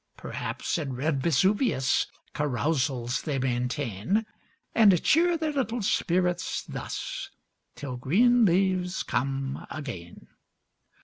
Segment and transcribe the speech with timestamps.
[0.17, 4.25] Perhaps, in red Vesuvius Carousals they maintain;
[4.73, 7.29] And cheer their little spirits thus,
[7.75, 10.29] Till green leaves come again.